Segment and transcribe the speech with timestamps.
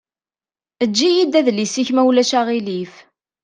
[0.83, 2.93] Eǧǧ-iyi-d adlis-ik ma ulac aɣilif.